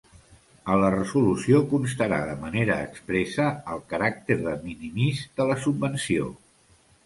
[0.75, 6.31] A la resolució constarà de manera expressa el caràcter de minimis de la subvenció.